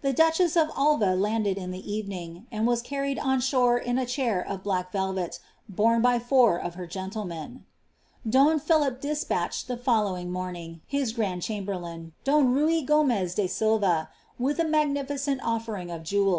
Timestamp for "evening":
1.92-2.46